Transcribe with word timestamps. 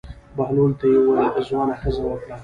بهلول 0.37 0.71
ته 0.79 0.85
یې 0.91 0.99
وویل: 1.01 1.33
ځوانه 1.47 1.75
ښځه 1.81 2.03
وکړه. 2.07 2.35